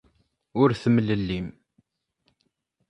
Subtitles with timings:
[0.61, 1.47] Ur temlellim.